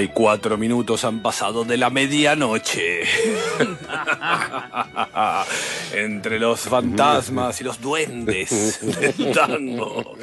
34 0.00 0.56
minutos 0.56 1.04
han 1.04 1.20
pasado 1.20 1.64
de 1.64 1.76
la 1.76 1.90
medianoche. 1.90 3.02
Entre 6.00 6.38
los 6.38 6.60
fantasmas 6.60 7.60
y 7.60 7.64
los 7.64 7.78
duendes 7.78 8.80
del 8.80 9.32
tango. 9.34 10.16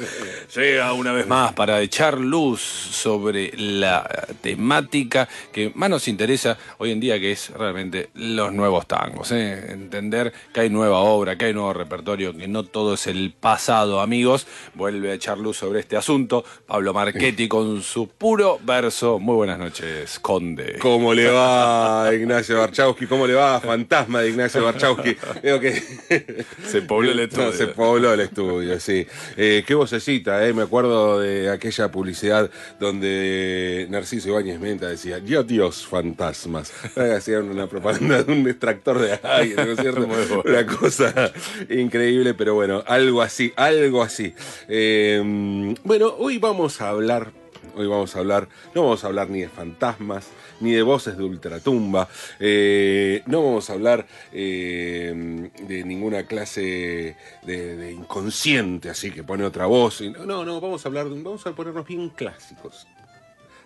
Llega 0.52 0.92
una 0.92 1.12
vez 1.12 1.26
más 1.28 1.52
para 1.52 1.80
echar 1.80 2.18
luz 2.18 2.60
sobre 2.60 3.52
la 3.56 4.26
temática 4.40 5.28
que 5.52 5.70
más 5.76 5.88
nos 5.88 6.08
interesa 6.08 6.58
hoy 6.78 6.90
en 6.90 6.98
día, 6.98 7.20
que 7.20 7.30
es 7.30 7.50
realmente 7.50 8.10
los 8.14 8.52
nuevos 8.52 8.86
tangos. 8.88 9.30
¿eh? 9.30 9.70
Entender 9.70 10.32
que 10.52 10.62
hay 10.62 10.70
nueva 10.70 10.98
obra, 10.98 11.38
que 11.38 11.44
hay 11.44 11.54
nuevo 11.54 11.72
repertorio, 11.72 12.36
que 12.36 12.48
no 12.48 12.64
todo 12.64 12.94
es 12.94 13.06
el 13.06 13.32
pasado, 13.38 14.00
amigos. 14.00 14.48
Vuelve 14.74 15.12
a 15.12 15.14
echar 15.14 15.38
luz 15.38 15.58
sobre 15.58 15.78
este 15.78 15.96
asunto. 15.96 16.44
Pablo 16.66 16.92
Marchetti 16.92 17.46
con 17.46 17.82
su 17.82 18.08
puro 18.08 18.58
verso 18.64 19.20
muy 19.20 19.36
buenas 19.36 19.60
noches, 19.60 20.18
Conde. 20.18 20.78
¿Cómo 20.80 21.14
le 21.14 21.30
va, 21.30 22.10
Ignacio 22.12 22.58
Barchowski? 22.58 23.06
¿Cómo 23.06 23.28
le 23.28 23.34
va, 23.34 23.60
fantasma 23.60 24.22
de 24.22 24.30
Ignacio 24.30 24.64
Barchowski? 24.64 25.14
que... 25.42 25.67
Se 26.66 26.82
pobló 26.82 27.12
el 27.12 27.20
estudio. 27.20 27.52
se 27.52 27.66
pobló 27.68 28.12
el 28.12 28.20
estudio, 28.20 28.78
sí. 28.80 29.06
Eh, 29.36 29.64
qué 29.66 29.74
vocecita, 29.74 30.46
eh. 30.46 30.52
Me 30.52 30.62
acuerdo 30.62 31.20
de 31.20 31.50
aquella 31.50 31.90
publicidad 31.90 32.50
donde 32.78 33.86
Narciso 33.90 34.28
Ibáñez 34.28 34.60
Menta 34.60 34.88
decía, 34.88 35.20
Dios, 35.20 35.46
Dios, 35.46 35.86
fantasmas. 35.86 36.72
Hacían 36.96 37.48
una 37.50 37.66
propaganda 37.66 38.22
de 38.22 38.32
un 38.32 38.48
extractor 38.48 38.98
de 38.98 39.18
aire, 39.22 39.64
¿no 39.64 39.72
es 39.72 39.78
cierto? 39.80 40.08
una 40.44 40.66
cosa 40.66 41.32
increíble, 41.68 42.34
pero 42.34 42.54
bueno, 42.54 42.82
algo 42.86 43.22
así, 43.22 43.52
algo 43.56 44.02
así. 44.02 44.34
Eh, 44.68 45.74
bueno, 45.84 46.14
hoy 46.18 46.38
vamos 46.38 46.80
a 46.80 46.90
hablar 46.90 47.32
Hoy 47.78 47.86
vamos 47.86 48.16
a 48.16 48.18
hablar, 48.18 48.48
no 48.74 48.82
vamos 48.82 49.04
a 49.04 49.06
hablar 49.06 49.30
ni 49.30 49.42
de 49.42 49.48
fantasmas, 49.48 50.26
ni 50.60 50.72
de 50.72 50.82
voces 50.82 51.16
de 51.16 51.24
ultratumba, 51.24 52.08
eh, 52.40 53.22
no 53.26 53.42
vamos 53.42 53.70
a 53.70 53.74
hablar 53.74 54.06
eh, 54.32 55.50
de 55.62 55.84
ninguna 55.84 56.24
clase 56.24 57.16
de, 57.42 57.92
inconsciente, 57.92 58.90
así 58.90 59.10
que 59.10 59.22
pone 59.22 59.44
otra 59.44 59.66
voz. 59.66 60.00
No, 60.00 60.44
no, 60.44 60.60
vamos 60.60 60.84
a 60.84 60.88
hablar, 60.88 61.08
vamos 61.08 61.46
a 61.46 61.52
ponernos 61.52 61.86
bien 61.86 62.10
clásicos, 62.10 62.86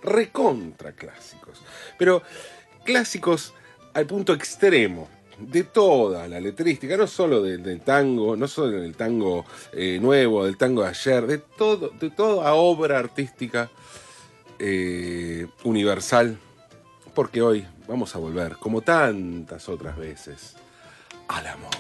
recontra 0.03 0.93
clásicos, 0.93 1.63
pero 1.99 2.23
clásicos 2.85 3.55
al 3.95 4.07
punto 4.07 4.33
extremo 4.33 5.09
de 5.39 5.65
toda 5.65 6.29
la 6.29 6.41
letrística, 6.41 6.97
no 6.97 7.07
solo 7.07 7.43
del, 7.43 7.81
tango, 7.81 8.37
no 8.37 8.47
solo 8.47 8.81
del 8.81 8.95
tango 8.95 9.45
eh, 9.73 9.99
nuevo, 10.01 10.45
del 10.45 10.57
tango 10.57 10.83
de 10.83 10.89
ayer, 10.89 11.27
de, 11.27 11.39
todo, 11.39 11.89
de 11.89 12.11
toda 12.11 12.53
obra 12.55 12.99
artística 12.99 13.71
universal, 15.65 16.39
porque 17.15 17.43
hoy 17.43 17.67
vamos 17.87 18.15
a 18.17 18.19
volver, 18.19 18.57
como 18.57 18.81
tantas 18.81 19.69
otras 19.69 19.97
veces, 19.97 20.57
al 21.29 21.47
amor. 21.47 21.71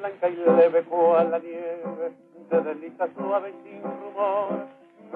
Blanca 0.00 0.26
y 0.26 0.36
leve 0.36 0.84
cual 0.84 1.30
la 1.32 1.38
nieve, 1.38 2.12
se 2.48 2.60
desliza 2.62 3.08
suave 3.14 3.52
sin 3.62 3.82
rumor, 3.82 4.66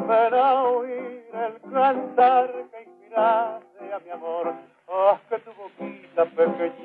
ven 0.07 0.35
a 0.35 0.65
oír 0.65 1.25
el 1.33 1.73
cantar 1.73 2.53
que 2.71 2.83
inspiraste 2.83 3.95
a 3.95 3.99
mi 4.01 4.11
amor 4.11 4.55
Ah, 4.89 5.19
que 5.29 5.39
tu 5.41 5.51
boquita 5.53 6.25
pequeñita 6.27 6.76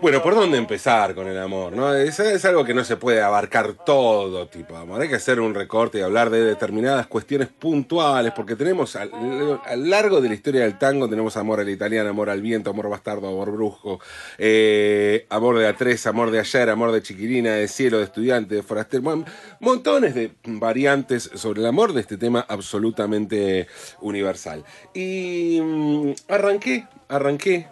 Bueno, 0.00 0.22
¿por 0.22 0.34
dónde 0.34 0.56
empezar 0.56 1.14
con 1.14 1.28
el 1.28 1.38
amor? 1.38 1.74
¿no? 1.74 1.94
Es, 1.94 2.18
algo 2.46 2.64
que 2.64 2.72
no 2.72 2.84
se 2.84 2.96
puede 2.96 3.20
abarcar 3.20 3.74
todo 3.84 4.48
tipo 4.48 4.74
de 4.74 4.80
amor. 4.80 5.02
Hay 5.02 5.08
que 5.10 5.16
hacer 5.16 5.40
un 5.40 5.54
recorte 5.54 5.98
y 5.98 6.00
hablar 6.00 6.30
de 6.30 6.42
determinadas 6.42 7.06
cuestiones 7.06 7.48
puntuales, 7.48 8.32
porque 8.34 8.56
tenemos 8.56 8.96
a, 8.96 9.04
lo 9.04 9.60
largo 9.76 10.22
de 10.22 10.30
la 10.30 10.34
historia 10.34 10.62
del 10.62 10.78
tango, 10.78 11.06
tenemos 11.06 11.36
amor 11.36 11.60
al 11.60 11.68
italiano, 11.68 12.08
amor 12.08 12.30
al 12.30 12.40
viento, 12.40 12.70
amor 12.70 12.88
bastardo, 12.88 13.28
amor 13.28 13.52
brujo, 13.52 14.00
eh, 14.38 15.26
amor 15.28 15.58
de 15.58 15.68
A3, 15.68 16.06
amor 16.06 16.30
de 16.30 16.40
ayer, 16.40 16.70
amor 16.70 16.92
de 16.92 17.02
chiquilina, 17.02 17.52
de 17.52 17.68
cielo, 17.68 17.98
de 17.98 18.04
estudiante, 18.04 18.54
de 18.54 18.62
forastero. 18.62 19.24
Montones 19.60 20.14
de 20.14 20.32
variantes 20.44 21.30
sobre 21.34 21.60
el 21.60 21.66
amor 21.66 21.92
de 21.92 22.00
este 22.00 22.16
tema 22.16 22.44
absolutamente 22.48 23.68
universal. 24.00 24.64
Y 24.94 25.60
mm, 25.62 26.12
arranqué, 26.28 26.88
arranqué, 27.08 27.68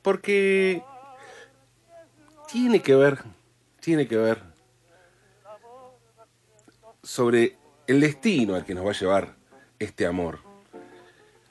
porque 0.00 0.82
tiene 2.50 2.80
que 2.80 2.94
ver, 2.94 3.18
tiene 3.80 4.08
que 4.08 4.16
ver 4.16 4.38
sobre 7.02 7.56
el 7.86 8.00
destino 8.00 8.54
al 8.54 8.64
que 8.64 8.74
nos 8.74 8.86
va 8.86 8.90
a 8.90 8.98
llevar 8.98 9.34
este 9.78 10.06
amor. 10.06 10.38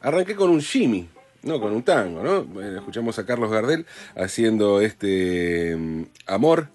Arranqué 0.01 0.35
con 0.35 0.49
un 0.49 0.59
shimmy, 0.59 1.07
no 1.43 1.59
con 1.59 1.73
un 1.73 1.83
tango, 1.83 2.23
¿no? 2.23 2.61
Escuchamos 2.61 3.19
a 3.19 3.25
Carlos 3.25 3.51
Gardel 3.51 3.85
haciendo 4.15 4.81
este 4.81 5.75
mm, 5.75 6.03
amor, 6.27 6.69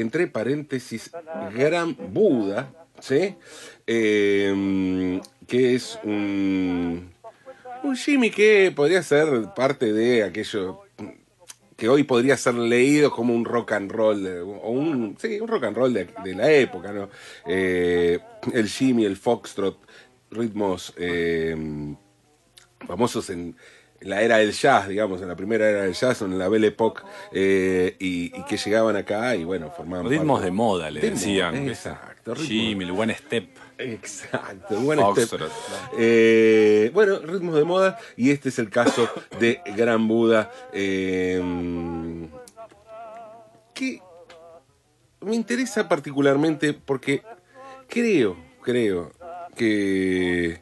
entre 0.00 0.26
paréntesis, 0.26 1.10
Gran 1.54 1.96
Buda, 2.12 2.72
¿sí? 3.00 3.34
Em, 3.86 5.20
que 5.46 5.74
es 5.74 5.98
un, 6.04 7.10
un 7.82 7.94
shimmy 7.94 8.30
que 8.30 8.72
podría 8.74 9.02
ser 9.02 9.54
parte 9.54 9.92
de 9.92 10.24
aquello 10.24 10.82
que 11.76 11.88
hoy 11.88 12.02
podría 12.02 12.36
ser 12.36 12.54
leído 12.54 13.12
como 13.12 13.32
un 13.32 13.44
rock 13.44 13.72
and 13.72 13.92
roll, 13.92 14.26
o 14.26 14.70
un, 14.70 15.16
sí, 15.20 15.38
un 15.40 15.46
rock 15.46 15.64
and 15.64 15.76
roll 15.76 15.94
de, 15.94 16.34
la 16.34 16.50
época, 16.50 16.92
¿no? 16.92 17.08
Eh, 17.46 18.18
el 18.52 18.68
Jimmy, 18.68 19.04
el 19.04 19.16
foxtrot, 19.16 19.78
ritmos 20.30 20.92
eh, 20.96 21.56
famosos 22.84 23.30
en 23.30 23.56
la 24.00 24.22
era 24.22 24.38
del 24.38 24.52
jazz, 24.52 24.88
digamos, 24.88 25.20
en 25.22 25.28
la 25.28 25.36
primera 25.36 25.68
era 25.68 25.82
del 25.82 25.94
jazz, 25.94 26.22
en 26.22 26.38
la 26.38 26.48
Belle 26.48 26.68
Époque, 26.68 27.02
eh, 27.32 27.96
y, 27.98 28.30
que 28.44 28.56
llegaban 28.56 28.96
acá 28.96 29.34
y 29.34 29.44
bueno, 29.44 29.70
formaban... 29.76 30.08
Ritmos 30.08 30.42
de 30.42 30.50
moda, 30.50 30.90
le 30.90 31.00
decían. 31.00 31.68
exacto. 31.68 32.34
Jimmy, 32.36 32.84
el 32.84 32.92
buen 32.92 33.10
step. 33.14 33.48
Exacto, 33.78 34.80
buen 34.80 34.98
eh, 35.96 36.90
bueno, 36.92 37.20
ritmos 37.20 37.54
de 37.54 37.64
moda 37.64 37.96
y 38.16 38.32
este 38.32 38.48
es 38.48 38.58
el 38.58 38.70
caso 38.70 39.08
de 39.38 39.60
Gran 39.76 40.08
Buda. 40.08 40.50
Eh, 40.72 41.40
que 43.72 44.02
me 45.20 45.36
interesa 45.36 45.88
particularmente 45.88 46.74
porque 46.74 47.22
creo, 47.88 48.36
creo 48.62 49.12
que 49.56 50.60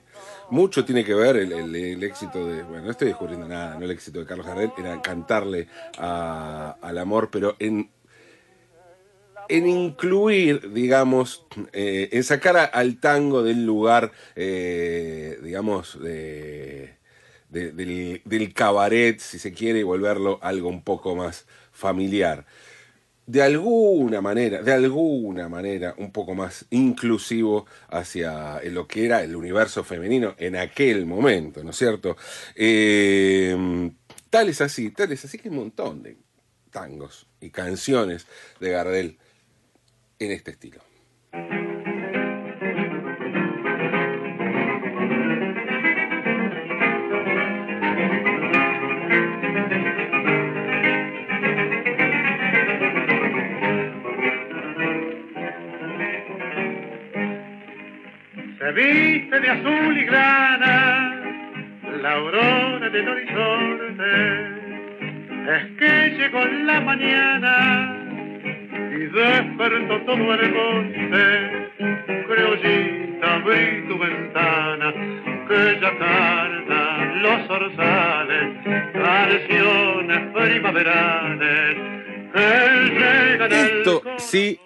mucho 0.50 0.84
tiene 0.84 1.04
que 1.04 1.14
ver 1.14 1.36
el, 1.36 2.02
éxito 2.02 2.46
de, 2.46 2.62
bueno, 2.62 2.84
no 2.84 2.90
estoy 2.90 3.08
descubriendo 3.08 3.48
nada, 3.48 3.76
no 3.76 3.84
el 3.84 3.90
éxito 3.90 4.20
de 4.20 4.26
Carlos 4.26 4.46
Gardel 4.46 4.72
era 4.78 5.00
cantarle 5.02 5.68
al 5.98 6.98
amor, 6.98 7.30
pero 7.30 7.56
en 7.58 7.90
en 9.48 9.68
incluir, 9.68 10.72
digamos, 10.72 11.46
eh, 11.72 12.08
en 12.12 12.24
sacar 12.24 12.70
al 12.72 12.98
tango 12.98 13.42
del 13.42 13.64
lugar, 13.64 14.12
eh, 14.34 15.38
digamos, 15.42 15.98
del, 16.00 16.92
cabaret, 18.54 19.20
si 19.20 19.38
se 19.38 19.52
quiere, 19.52 19.80
y 19.80 19.84
volverlo 19.84 20.38
algo 20.42 20.68
un 20.68 20.82
poco 20.82 21.14
más 21.14 21.46
familiar. 21.72 22.46
De 23.26 23.42
alguna 23.42 24.20
manera, 24.20 24.62
de 24.62 24.72
alguna 24.72 25.48
manera, 25.48 25.94
un 25.98 26.12
poco 26.12 26.34
más 26.34 26.66
inclusivo 26.70 27.66
hacia 27.88 28.60
lo 28.64 28.86
que 28.86 29.04
era 29.04 29.22
el 29.22 29.34
universo 29.34 29.82
femenino 29.82 30.34
en 30.38 30.56
aquel 30.56 31.06
momento, 31.06 31.64
¿no 31.64 31.70
es 31.70 31.76
cierto? 31.76 32.16
Eh, 32.54 33.90
tal 34.30 34.48
es 34.48 34.60
así, 34.60 34.90
tal 34.90 35.10
es 35.12 35.24
así 35.24 35.38
que 35.38 35.48
hay 35.48 35.54
un 35.54 35.60
montón 35.60 36.02
de 36.02 36.16
tangos 36.70 37.26
y 37.40 37.50
canciones 37.50 38.26
de 38.60 38.70
Gardel 38.70 39.18
en 40.18 40.30
este 40.30 40.52
estilo. 40.52 40.80
Viste 58.76 59.40
de 59.40 59.48
azul 59.48 59.96
y 59.96 60.04
grana 60.04 61.14
la 62.02 62.12
aurora 62.12 62.90
del 62.90 63.08
horizonte. 63.08 64.10
Es 65.56 65.64
que 65.78 66.10
llegó 66.18 66.44
la 66.44 66.80
mañana 66.82 67.96
y 68.92 69.06
despertó 69.06 70.00
todo 70.02 70.34
el 70.34 70.52
monte. 70.52 71.70
Criollita, 72.28 73.34
abrí 73.36 73.88
tu 73.88 73.98
ventana, 73.98 74.92
que 75.48 75.78
ya 75.80 75.98
cantan 75.98 77.22
los 77.22 77.50
orzales, 77.50 78.44
canciones 78.92 80.20
primaverales 80.34 81.76
Esto 83.50 84.02
sí 84.18 84.60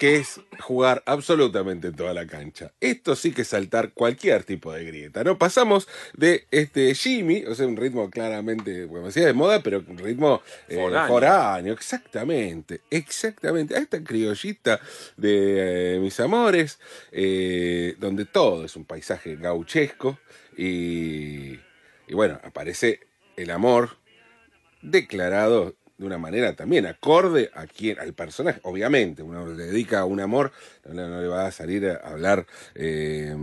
que 0.00 0.16
es 0.16 0.40
jugar 0.60 1.02
absolutamente 1.04 1.88
en 1.88 1.94
toda 1.94 2.14
la 2.14 2.26
cancha. 2.26 2.72
Esto 2.80 3.14
sí 3.14 3.32
que 3.32 3.42
es 3.42 3.48
saltar 3.48 3.92
cualquier 3.92 4.44
tipo 4.44 4.72
de 4.72 4.82
grieta, 4.86 5.22
¿no? 5.22 5.36
Pasamos 5.36 5.88
de 6.14 6.46
este 6.50 6.94
Jimmy, 6.94 7.44
o 7.44 7.54
sea, 7.54 7.66
un 7.66 7.76
ritmo 7.76 8.08
claramente, 8.08 8.86
como 8.88 9.04
decía, 9.04 9.26
de 9.26 9.34
moda, 9.34 9.62
pero 9.62 9.84
un 9.86 9.98
ritmo 9.98 10.40
eh, 10.68 10.76
Foráneo. 10.76 11.06
foráneo, 11.06 11.72
exactamente, 11.74 12.80
exactamente, 12.88 13.76
a 13.76 13.80
esta 13.80 14.02
criollita 14.02 14.80
de 15.18 15.96
eh, 15.96 16.00
mis 16.00 16.18
amores, 16.18 16.78
eh, 17.12 17.94
donde 17.98 18.24
todo 18.24 18.64
es 18.64 18.76
un 18.76 18.86
paisaje 18.86 19.36
gauchesco 19.36 20.18
y, 20.56 21.60
y 22.08 22.14
bueno, 22.14 22.40
aparece 22.42 23.00
el 23.36 23.50
amor 23.50 23.98
declarado 24.80 25.74
de 26.00 26.06
una 26.06 26.16
manera 26.16 26.56
también 26.56 26.86
acorde 26.86 27.50
a 27.54 27.66
quien, 27.66 27.98
al 28.00 28.14
personaje. 28.14 28.58
Obviamente, 28.62 29.22
uno 29.22 29.46
le 29.46 29.64
dedica 29.66 30.06
un 30.06 30.20
amor, 30.20 30.50
no, 30.88 31.20
le- 31.20 31.28
va 31.28 31.46
a 31.46 31.52
salir 31.52 31.86
a 31.86 31.96
hablar 31.96 32.46
eh, 32.74 33.36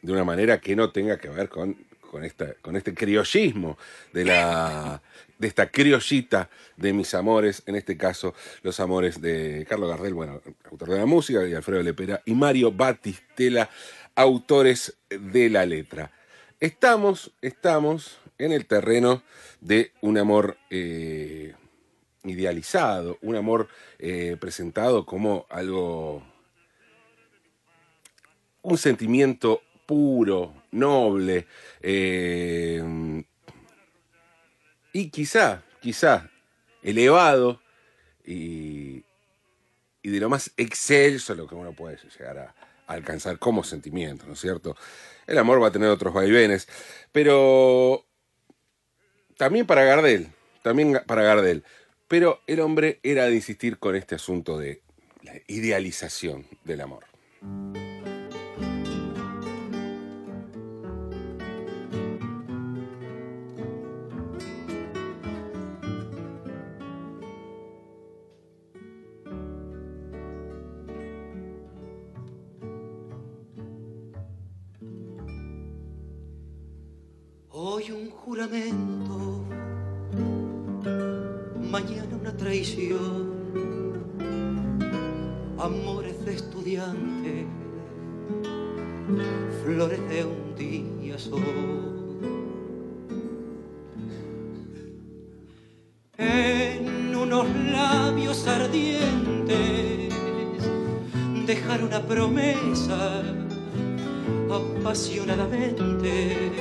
de 0.00 0.12
una 0.12 0.22
manera 0.22 0.60
que 0.60 0.76
no 0.76 0.92
tenga 0.92 1.18
que 1.18 1.28
ver 1.28 1.48
con, 1.48 1.76
con, 2.12 2.24
esta, 2.24 2.54
con 2.62 2.76
este 2.76 2.94
criollismo 2.94 3.76
de 4.12 4.24
la 4.24 5.02
de 5.36 5.48
esta 5.48 5.68
criollita 5.68 6.48
de 6.76 6.92
mis 6.92 7.12
amores, 7.12 7.64
en 7.66 7.74
este 7.74 7.96
caso 7.96 8.34
los 8.62 8.78
amores 8.78 9.20
de 9.20 9.66
Carlos 9.68 9.90
Gardel, 9.90 10.14
bueno, 10.14 10.40
autor 10.70 10.90
de 10.90 10.98
la 10.98 11.06
música, 11.06 11.44
y 11.44 11.54
Alfredo 11.54 11.82
Lepera, 11.82 12.22
y 12.24 12.34
Mario 12.34 12.70
Batistela, 12.70 13.68
autores 14.14 14.96
de 15.10 15.50
la 15.50 15.66
letra. 15.66 16.12
Estamos, 16.60 17.32
estamos 17.42 18.20
en 18.38 18.52
el 18.52 18.66
terreno 18.66 19.24
de 19.60 19.90
un 20.00 20.18
amor 20.18 20.56
eh, 20.70 21.54
idealizado, 22.24 23.18
un 23.22 23.36
amor 23.36 23.68
eh, 23.98 24.36
presentado 24.40 25.04
como 25.04 25.46
algo, 25.50 26.22
un 28.62 28.78
sentimiento 28.78 29.62
puro, 29.86 30.54
noble, 30.72 31.46
eh, 31.80 33.22
y 34.92 35.10
quizá, 35.10 35.62
quizá, 35.80 36.30
elevado 36.82 37.60
y, 38.24 39.04
y 40.02 40.08
de 40.10 40.20
lo 40.20 40.28
más 40.28 40.50
excelso 40.56 41.34
lo 41.34 41.46
que 41.46 41.54
uno 41.54 41.72
puede 41.72 41.98
llegar 42.18 42.38
a, 42.38 42.54
a 42.86 42.92
alcanzar 42.92 43.38
como 43.38 43.64
sentimiento, 43.64 44.26
¿no 44.26 44.34
es 44.34 44.40
cierto? 44.40 44.76
El 45.26 45.38
amor 45.38 45.62
va 45.62 45.68
a 45.68 45.72
tener 45.72 45.88
otros 45.88 46.14
vaivenes, 46.14 46.68
pero 47.12 48.06
también 49.36 49.66
para 49.66 49.84
Gardel, 49.84 50.32
también 50.62 51.00
para 51.06 51.22
Gardel. 51.22 51.64
Pero 52.08 52.40
el 52.46 52.60
hombre 52.60 53.00
era 53.02 53.26
de 53.26 53.34
insistir 53.34 53.78
con 53.78 53.96
este 53.96 54.14
asunto 54.14 54.58
de 54.58 54.82
la 55.22 55.32
idealización 55.48 56.46
del 56.64 56.82
amor. 56.82 57.04
Hoy 77.56 77.90
un 77.90 78.10
juramento, 78.10 79.33
mañana 81.74 82.14
una 82.20 82.36
traición, 82.36 83.32
amores 85.58 86.24
de 86.24 86.34
estudiante, 86.34 87.46
flores 89.64 89.98
de 90.08 90.24
un 90.24 90.54
día 90.54 91.18
son. 91.18 91.42
En 96.16 97.16
unos 97.16 97.48
labios 97.72 98.46
ardientes, 98.46 100.14
dejar 101.44 101.82
una 101.82 102.06
promesa 102.06 103.20
apasionadamente. 104.48 106.53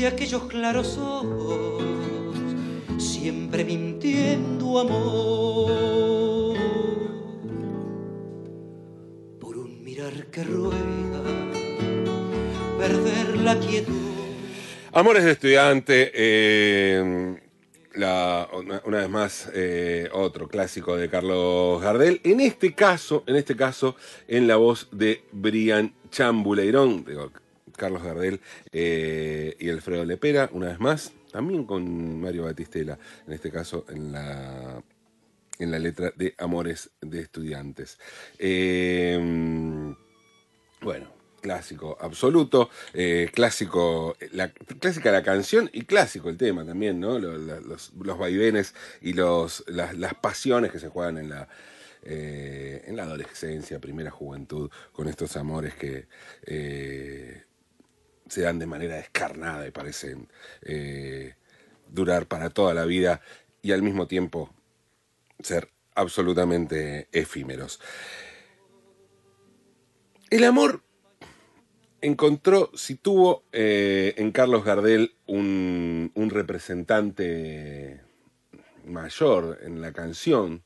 De 0.00 0.06
aquellos 0.06 0.44
claros 0.44 0.96
ojos, 0.96 1.84
siempre 2.96 3.66
mintiendo 3.66 4.78
amor. 4.78 6.56
Por 9.38 9.58
un 9.58 9.84
mirar 9.84 10.28
que 10.28 10.42
ruega 10.42 11.22
perder 12.78 13.36
la 13.40 13.60
quietud. 13.60 13.92
Amores 14.92 15.22
de 15.24 15.32
estudiante, 15.32 16.10
eh, 16.14 17.38
la, 17.92 18.48
una, 18.54 18.80
una 18.86 18.98
vez 19.00 19.10
más, 19.10 19.50
eh, 19.52 20.08
otro 20.14 20.48
clásico 20.48 20.96
de 20.96 21.10
Carlos 21.10 21.82
Gardel. 21.82 22.22
En 22.24 22.40
este 22.40 22.74
caso, 22.74 23.22
en 23.26 23.36
este 23.36 23.54
caso, 23.54 23.96
en 24.28 24.48
la 24.48 24.56
voz 24.56 24.88
de 24.92 25.24
Brian 25.30 25.92
Chambuleirón, 26.10 27.04
digo, 27.04 27.30
Carlos 27.76 28.02
Gardel 28.02 28.40
eh, 28.72 29.56
y 29.58 29.68
Alfredo 29.68 30.04
Lepera, 30.04 30.50
una 30.52 30.68
vez 30.68 30.80
más, 30.80 31.12
también 31.32 31.64
con 31.64 32.20
Mario 32.20 32.44
Batistela, 32.44 32.98
en 33.26 33.32
este 33.32 33.50
caso 33.50 33.84
en 33.88 34.12
la 34.12 34.82
en 35.60 35.70
la 35.70 35.78
letra 35.78 36.12
de 36.16 36.34
Amores 36.38 36.90
de 37.00 37.20
Estudiantes. 37.20 37.98
Eh, 38.38 39.94
bueno, 40.80 41.12
clásico 41.40 41.96
absoluto, 42.00 42.70
eh, 42.94 43.30
clásico, 43.32 44.16
clásica 44.78 45.10
la 45.10 45.22
canción 45.22 45.70
y 45.72 45.82
clásico 45.82 46.28
el 46.28 46.36
tema 46.36 46.64
también, 46.64 47.00
¿no? 47.00 47.18
Los, 47.18 47.92
los 47.94 48.18
vaivenes 48.18 48.74
y 49.00 49.12
los, 49.12 49.64
las, 49.68 50.14
pasiones 50.14 50.72
que 50.72 50.78
se 50.78 50.88
juegan 50.88 51.18
en 51.18 51.28
la, 51.30 51.48
eh, 52.02 52.84
en 52.86 52.96
la 52.96 53.04
adolescencia, 53.04 53.78
primera 53.78 54.10
juventud, 54.10 54.70
con 54.92 55.08
estos 55.08 55.36
amores 55.36 55.74
que 55.74 56.06
se 58.30 58.42
dan 58.42 58.60
de 58.60 58.66
manera 58.66 58.96
descarnada 58.96 59.66
y 59.66 59.72
parecen 59.72 60.28
eh, 60.62 61.34
durar 61.88 62.26
para 62.26 62.50
toda 62.50 62.74
la 62.74 62.84
vida 62.84 63.20
y 63.60 63.72
al 63.72 63.82
mismo 63.82 64.06
tiempo 64.06 64.54
ser 65.42 65.68
absolutamente 65.96 67.08
efímeros. 67.10 67.80
El 70.30 70.44
amor 70.44 70.82
encontró, 72.00 72.70
si 72.74 72.94
tuvo 72.94 73.42
eh, 73.50 74.14
en 74.16 74.30
Carlos 74.30 74.64
Gardel 74.64 75.16
un, 75.26 76.12
representante 76.30 78.00
mayor 78.86 79.58
en 79.62 79.80
la 79.80 79.92
canción 79.92 80.62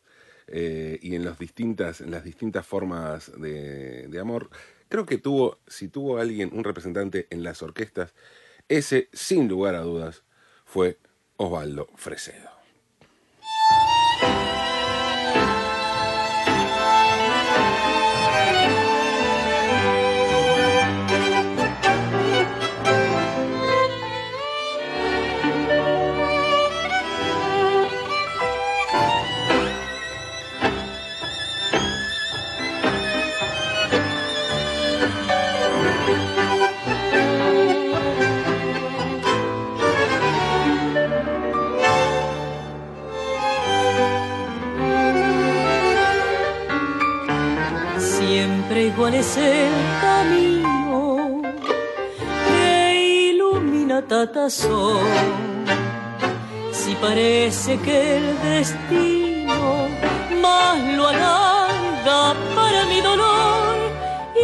eh, 0.49 0.99
y 1.01 1.15
en, 1.15 1.27
distintas, 1.39 2.03
las 2.03 2.25
distintas 2.25 2.67
formas 2.67 3.33
de 3.41 4.19
amor, 4.21 4.51
creo 4.89 5.07
que 5.07 5.19
tuvo, 5.19 5.59
si 5.67 5.89
tuvo 5.89 6.19
alguien, 6.19 6.51
un 6.53 6.65
representante 6.65 7.27
en 7.31 7.43
las 7.43 7.63
orquestas, 7.63 8.15
ese, 8.69 9.09
sin 9.13 9.49
lugar 9.49 9.75
a 9.75 9.81
dudas, 9.81 10.25
fue 10.65 10.99
Osvaldo 11.37 11.89
Fresedo. 11.97 12.54
Es 49.25 49.37
el 49.39 49.73
camino 50.01 51.43
que 52.47 53.31
ilumina 53.31 54.03
Tatazón. 54.03 55.07
Si 56.73 56.95
parece 56.97 57.79
que 57.79 58.17
el 58.19 58.27
destino 58.43 59.89
más 60.43 60.77
lo 60.97 61.09
alarga 61.09 62.35
para 62.55 62.85
mi 62.91 63.01
dolor 63.01 63.77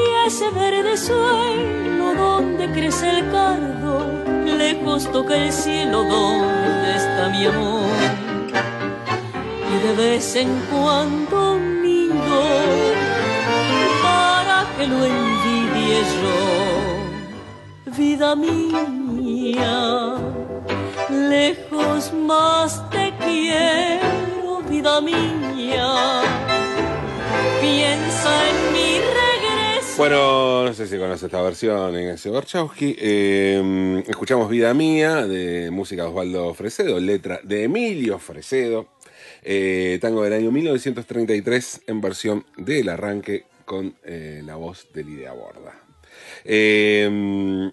y 0.01 0.27
ese 0.27 0.49
verde 0.51 0.97
suelo 0.97 2.07
donde 2.15 2.71
crece 2.73 3.07
el 3.19 3.31
cardo, 3.31 3.95
lejos 4.63 5.11
toca 5.13 5.35
el 5.37 5.53
cielo 5.53 6.05
donde 6.05 6.89
está 6.97 7.29
mi 7.29 7.45
amor. 7.47 7.99
Y 9.73 9.75
de 9.87 9.93
vez 10.03 10.37
en 10.37 10.51
cuando 10.71 11.59
miro 11.83 12.90
que 14.81 14.87
lo 14.87 15.05
envidie 15.05 16.01
yo, 16.23 17.93
vida 17.99 18.35
mía, 18.35 20.15
lejos 21.11 22.15
más 22.15 22.89
te 22.89 23.13
quiero, 23.23 24.63
vida 24.71 25.03
mía, 25.03 26.23
piensa 27.61 28.49
en 28.49 28.73
mi 28.73 29.01
regreso. 29.01 29.97
Bueno, 29.99 30.65
no 30.65 30.73
sé 30.73 30.87
si 30.87 30.97
conoce 30.97 31.27
esta 31.27 31.43
versión, 31.43 31.95
Ignacio 31.95 32.33
Barchowski. 32.33 32.97
Eh, 32.99 34.03
escuchamos 34.09 34.49
Vida 34.49 34.73
Mía, 34.73 35.27
de 35.27 35.71
música 35.71 36.05
de 36.05 36.09
Osvaldo 36.09 36.55
Fresedo, 36.55 36.99
letra 36.99 37.41
de 37.43 37.65
Emilio 37.65 38.19
Fresedo. 38.19 38.89
Eh, 39.43 39.99
tango 40.01 40.23
del 40.23 40.33
año 40.33 40.51
1933 40.51 41.83
en 41.87 42.01
versión 42.01 42.47
del 42.57 42.89
arranque 42.89 43.50
con 43.71 43.95
eh, 44.03 44.43
la 44.45 44.57
voz 44.57 44.89
de 44.93 45.05
Lidia 45.05 45.31
Borda. 45.31 45.73
Eh, 46.45 47.71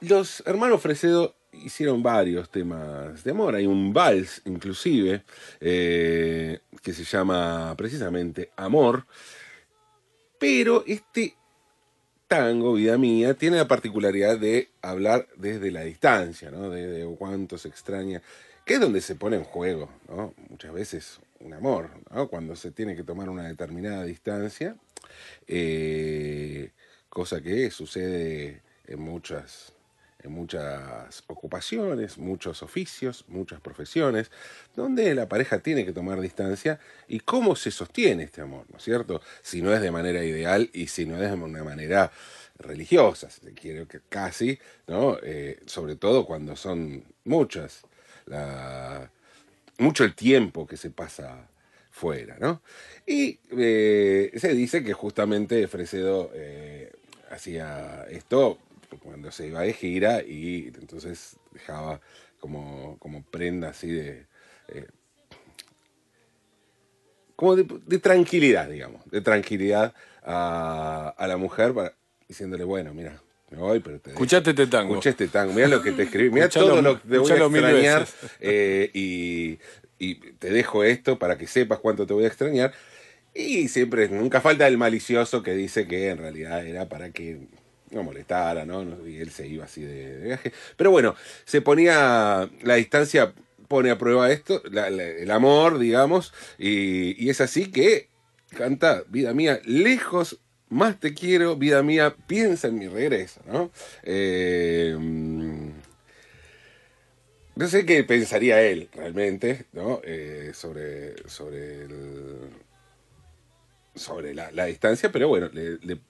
los 0.00 0.42
hermanos 0.46 0.80
Fresedo 0.80 1.34
hicieron 1.52 2.02
varios 2.02 2.48
temas 2.48 3.22
de 3.22 3.32
amor. 3.32 3.54
Hay 3.54 3.66
un 3.66 3.92
vals, 3.92 4.40
inclusive, 4.46 5.24
eh, 5.60 6.60
que 6.80 6.94
se 6.94 7.04
llama 7.04 7.74
precisamente 7.76 8.50
Amor. 8.56 9.04
Pero 10.38 10.82
este 10.86 11.34
tango, 12.28 12.72
vida 12.72 12.96
mía, 12.96 13.34
tiene 13.34 13.58
la 13.58 13.68
particularidad 13.68 14.38
de 14.38 14.70
hablar 14.80 15.28
desde 15.36 15.70
la 15.70 15.82
distancia, 15.82 16.50
¿no? 16.50 16.70
De, 16.70 16.86
de 16.86 17.14
cuánto 17.14 17.58
se 17.58 17.68
extraña, 17.68 18.22
que 18.64 18.74
es 18.74 18.80
donde 18.80 19.02
se 19.02 19.16
pone 19.16 19.36
en 19.36 19.44
juego, 19.44 19.90
¿no? 20.08 20.32
Muchas 20.48 20.72
veces 20.72 21.20
un 21.50 21.54
amor. 21.54 21.90
Cuando 22.30 22.54
se 22.54 22.70
tiene 22.70 22.94
que 22.94 23.02
tomar 23.02 23.28
una 23.28 23.48
determinada 23.48 24.04
distancia, 24.04 24.76
eh, 25.46 26.70
cosa 27.08 27.40
que 27.40 27.70
sucede 27.70 28.62
en 28.86 29.00
muchas, 29.00 29.72
en 30.22 30.32
muchas 30.32 31.24
ocupaciones, 31.26 32.18
muchos 32.18 32.62
oficios, 32.62 33.24
muchas 33.28 33.60
profesiones, 33.60 34.30
donde 34.76 35.14
la 35.14 35.28
pareja 35.28 35.58
tiene 35.58 35.84
que 35.84 35.92
tomar 35.92 36.20
distancia 36.20 36.78
y 37.08 37.20
cómo 37.20 37.56
se 37.56 37.72
sostiene 37.72 38.24
este 38.24 38.40
amor, 38.40 38.66
¿no 38.70 38.78
es 38.78 38.84
cierto? 38.84 39.20
Si 39.42 39.60
no 39.60 39.74
es 39.74 39.80
de 39.82 39.90
manera 39.90 40.24
ideal 40.24 40.70
y 40.72 40.86
si 40.86 41.04
no 41.04 41.20
es 41.20 41.30
de 41.30 41.36
una 41.36 41.64
manera 41.64 42.12
religiosa, 42.58 43.28
si 43.30 43.40
se 43.40 43.54
quiere, 43.54 43.86
que 43.86 44.00
casi, 44.08 44.58
¿no? 44.86 45.16
Eh, 45.22 45.60
sobre 45.66 45.96
todo 45.96 46.26
cuando 46.26 46.54
son 46.54 47.04
muchas, 47.24 47.82
mucho 49.80 50.04
el 50.04 50.14
tiempo 50.14 50.66
que 50.66 50.76
se 50.76 50.90
pasa 50.90 51.48
fuera, 51.90 52.36
¿no? 52.38 52.62
Y 53.06 53.40
eh, 53.50 54.30
se 54.36 54.54
dice 54.54 54.84
que 54.84 54.92
justamente 54.92 55.66
Fresedo 55.68 56.30
eh, 56.34 56.92
hacía 57.30 58.06
esto 58.10 58.58
cuando 59.02 59.30
se 59.32 59.46
iba 59.48 59.62
de 59.62 59.72
gira 59.72 60.22
y 60.22 60.72
entonces 60.78 61.36
dejaba 61.52 62.00
como, 62.38 62.98
como 62.98 63.22
prenda 63.24 63.70
así 63.70 63.90
de... 63.90 64.26
eh, 64.68 64.86
como 67.36 67.56
de, 67.56 67.66
de 67.86 67.98
tranquilidad, 67.98 68.68
digamos, 68.68 69.04
de 69.10 69.20
tranquilidad 69.22 69.94
a, 70.22 71.14
a 71.16 71.26
la 71.26 71.36
mujer 71.38 71.72
para, 71.72 71.94
diciéndole, 72.28 72.64
bueno, 72.64 72.92
mira, 72.92 73.20
pero 73.50 73.98
te 74.00 74.10
dejo. 74.10 74.10
Escuchate 74.10 74.50
este 74.50 74.66
tango. 74.66 74.92
Escucha 74.94 75.10
este 75.10 75.28
tango, 75.28 75.52
mira 75.52 75.68
lo 75.68 75.82
que 75.82 75.92
te 75.92 76.04
escribí, 76.04 76.30
mira 76.30 76.46
Escuchalo- 76.46 76.68
todo 76.68 76.82
lo 76.82 77.02
que 77.02 77.08
te 77.08 77.18
voy 77.18 77.30
a 77.30 77.34
extrañar 77.46 78.08
eh, 78.40 78.90
y, 78.94 79.58
y 79.98 80.14
te 80.38 80.50
dejo 80.50 80.84
esto 80.84 81.18
para 81.18 81.36
que 81.36 81.46
sepas 81.46 81.78
cuánto 81.80 82.06
te 82.06 82.12
voy 82.14 82.24
a 82.24 82.28
extrañar. 82.28 82.72
Y 83.34 83.68
siempre, 83.68 84.08
nunca 84.08 84.40
falta 84.40 84.66
el 84.66 84.76
malicioso 84.78 85.42
que 85.42 85.54
dice 85.54 85.86
que 85.86 86.08
en 86.10 86.18
realidad 86.18 86.66
era 86.66 86.88
para 86.88 87.10
que 87.10 87.38
no 87.90 88.02
molestara, 88.02 88.64
¿no? 88.64 88.84
No, 88.84 89.06
Y 89.06 89.18
él 89.18 89.30
se 89.30 89.46
iba 89.46 89.64
así 89.64 89.82
de, 89.82 90.16
de 90.18 90.24
viaje. 90.26 90.52
Pero 90.76 90.90
bueno, 90.90 91.14
se 91.44 91.60
ponía, 91.60 92.48
la 92.62 92.74
distancia 92.76 93.32
pone 93.68 93.90
a 93.90 93.98
prueba 93.98 94.30
esto, 94.32 94.62
la- 94.70 94.90
la- 94.90 95.04
el 95.08 95.30
amor, 95.30 95.78
digamos, 95.78 96.32
y, 96.58 97.24
y 97.24 97.30
es 97.30 97.40
así 97.40 97.70
que 97.70 98.08
canta, 98.56 99.04
vida 99.08 99.32
mía, 99.32 99.60
lejos 99.64 100.40
más 100.70 100.98
te 100.98 101.14
quiero, 101.14 101.56
vida 101.56 101.82
mía, 101.82 102.16
piensa 102.26 102.68
en 102.68 102.78
mi 102.78 102.88
regreso, 102.88 103.40
¿no? 103.46 103.70
Eh, 104.02 104.96
sé 107.68 107.84
qué 107.84 108.04
pensaría 108.04 108.62
él 108.62 108.88
realmente, 108.94 109.66
¿no? 109.72 110.00
Eh, 110.04 110.52
sobre, 110.54 111.16
sobre, 111.28 111.86
sobre 113.94 114.34
la, 114.34 114.50
la 114.52 114.66
distancia, 114.66 115.10
pero 115.12 115.28
bueno, 115.28 115.48
le, 115.52 115.78
le- 115.78 116.00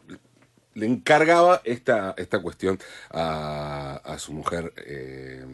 encargaba 0.87 1.61
esta, 1.65 2.15
esta 2.17 2.41
cuestión 2.41 2.79
a, 3.11 4.01
a 4.05 4.19
su 4.19 4.33
mujer, 4.33 4.73
eh, 4.87 5.45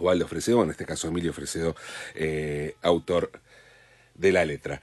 Waldo 0.00 0.26
Fresedo, 0.26 0.62
en 0.62 0.70
este 0.70 0.84
caso 0.84 1.08
Emilio 1.08 1.32
Fresedo, 1.32 1.74
eh, 2.14 2.74
autor 2.82 3.30
de 4.14 4.32
la 4.32 4.44
letra. 4.44 4.80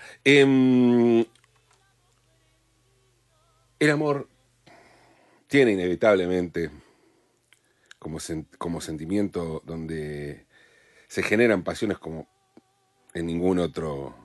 El 3.84 3.90
amor 3.92 4.30
tiene 5.48 5.74
inevitablemente 5.74 6.72
como, 8.00 8.18
sen- 8.20 8.48
como 8.58 8.80
sentimiento 8.80 9.62
donde 9.66 10.46
se 11.10 11.22
generan 11.22 11.66
pasiones 11.66 11.98
como 11.98 12.30
en 13.14 13.26
ningún 13.26 13.60
otro 13.60 14.16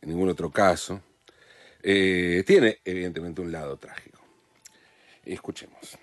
ningún 0.00 0.30
otro 0.30 0.50
caso. 0.50 1.02
Eh, 1.82 2.42
tiene 2.46 2.78
evidentemente 2.82 3.42
un 3.42 3.52
lado 3.52 3.76
trágico. 3.76 4.18
Escuchemos 5.22 5.98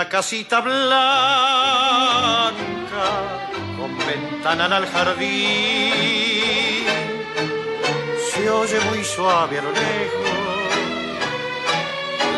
una 0.00 0.08
casita 0.08 0.60
blanca 0.62 0.80
con 3.76 3.98
ventana 3.98 4.64
al 4.74 4.86
jardín. 4.86 5.26
Se 8.32 8.48
oye 8.48 8.80
muy 8.88 9.04
suave 9.04 9.58
a 9.58 9.62
lo 9.62 9.70
lejos 9.70 10.30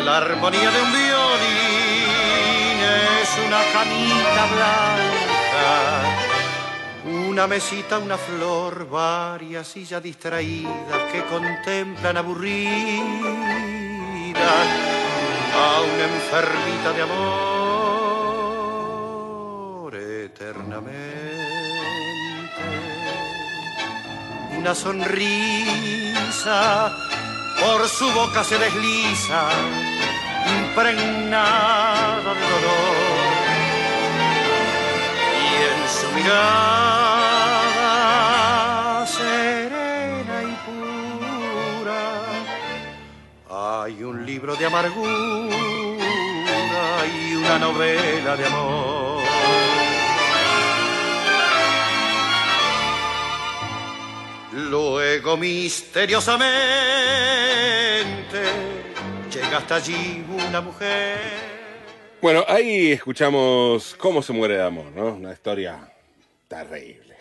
la 0.03 0.17
armonía 0.17 0.71
de 0.71 0.81
un 0.81 0.91
violín 0.91 2.79
es 3.21 3.29
una 3.47 3.61
camita 3.71 4.45
blanca, 4.55 5.77
una 7.29 7.47
mesita, 7.47 7.97
una 7.97 8.17
flor, 8.17 8.89
varias 8.89 9.69
sillas 9.69 10.03
distraídas 10.03 11.03
que 11.13 11.23
contemplan 11.23 12.17
aburridas 12.17 13.53
a 15.55 15.81
una 15.81 16.03
enfermita 16.03 16.93
de 16.93 17.01
amor 17.03 17.52
eternamente. 20.63 21.03
Una 24.57 24.73
sonrisa 24.75 25.41
por 27.59 27.87
su 27.87 28.09
boca 28.11 28.43
se 28.43 28.57
desliza 28.57 29.49
impregnada 30.59 32.33
de 32.33 32.49
dolor. 32.53 32.95
Y 35.41 35.45
en 35.69 35.79
su 35.89 36.07
mirada 36.15 36.45
serena 39.05 40.43
y 40.43 40.53
pura 40.65 42.03
hay 43.85 44.03
un 44.03 44.25
libro 44.25 44.55
de 44.55 44.65
amargura 44.65 45.13
y 47.13 47.35
una 47.35 47.59
novela 47.59 48.35
de 48.37 48.45
amor. 48.45 49.12
Luego 54.53 55.35
misteriosamente 55.35 56.45
llega 59.31 59.57
hasta 59.57 59.75
allí 59.75 60.23
una 60.29 60.61
mujer. 60.61 61.17
Bueno, 62.21 62.45
ahí 62.47 62.91
escuchamos 62.91 63.95
cómo 63.97 64.21
se 64.21 64.31
muere 64.31 64.55
de 64.55 64.63
amor, 64.63 64.91
¿no? 64.91 65.15
Una 65.15 65.33
historia 65.33 65.91
terrible. 66.47 67.15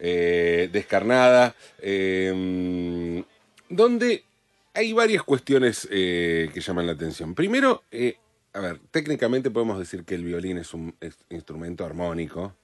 Eh, 0.00 0.68
descarnada, 0.72 1.54
eh, 1.80 3.24
donde 3.68 4.24
hay 4.74 4.92
varias 4.92 5.22
cuestiones 5.22 5.88
eh, 5.90 6.50
que 6.52 6.60
llaman 6.60 6.86
la 6.86 6.92
atención. 6.92 7.34
Primero, 7.34 7.82
eh, 7.90 8.16
a 8.52 8.60
ver, 8.60 8.80
técnicamente 8.90 9.50
podemos 9.50 9.78
decir 9.78 10.04
que 10.04 10.14
el 10.14 10.24
violín 10.24 10.58
es 10.58 10.72
un 10.74 10.94
instrumento 11.30 11.84
armónico, 11.84 12.54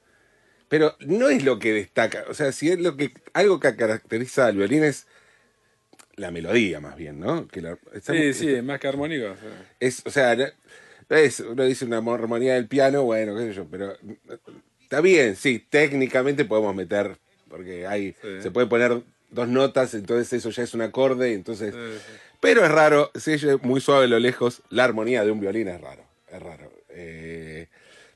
pero 0.74 0.96
no 1.06 1.28
es 1.28 1.44
lo 1.44 1.60
que 1.60 1.72
destaca. 1.72 2.24
O 2.28 2.34
sea, 2.34 2.50
si 2.50 2.68
es 2.68 2.80
lo 2.80 2.96
que 2.96 3.12
algo 3.32 3.60
que 3.60 3.76
caracteriza 3.76 4.46
al 4.46 4.56
violín 4.56 4.82
es 4.82 5.06
la 6.16 6.32
melodía, 6.32 6.80
más 6.80 6.96
bien, 6.96 7.20
¿no? 7.20 7.46
Que 7.46 7.60
la- 7.60 7.78
Sí, 8.02 8.34
sí, 8.34 8.60
más 8.60 8.80
que 8.80 8.88
armónico. 8.88 9.26
o 9.26 9.36
sea. 9.36 9.72
es, 9.78 10.02
o 10.04 10.10
sea, 10.10 10.34
no 10.34 11.16
es, 11.16 11.38
uno 11.38 11.62
dice 11.64 11.84
una 11.84 11.98
armonía 11.98 12.54
del 12.54 12.66
piano, 12.66 13.04
bueno, 13.04 13.36
qué 13.36 13.42
sé 13.42 13.52
yo, 13.52 13.66
pero 13.70 13.96
está 14.82 15.00
bien, 15.00 15.36
sí, 15.36 15.64
técnicamente 15.70 16.44
podemos 16.44 16.74
meter, 16.74 17.18
porque 17.48 17.86
hay, 17.86 18.16
Sí. 18.20 18.42
se 18.42 18.50
puede 18.50 18.66
poner 18.66 19.00
dos 19.30 19.46
notas, 19.46 19.94
entonces 19.94 20.32
eso 20.32 20.50
ya 20.50 20.64
es 20.64 20.74
un 20.74 20.82
acorde, 20.82 21.34
entonces, 21.34 21.72
Sí, 21.72 21.98
sí. 22.04 22.12
pero 22.40 22.64
es 22.64 22.70
raro, 22.72 23.12
si 23.14 23.34
es 23.34 23.46
muy 23.62 23.80
suave 23.80 24.06
a 24.06 24.08
lo 24.08 24.18
lejos, 24.18 24.60
la 24.70 24.82
armonía 24.82 25.24
de 25.24 25.30
un 25.30 25.38
violín 25.38 25.68
es 25.68 25.80
raro, 25.80 26.04
es 26.32 26.42
raro. 26.42 26.72
Eh, 26.88 27.68